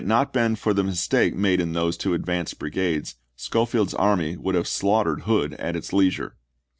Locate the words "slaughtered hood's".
4.67-5.55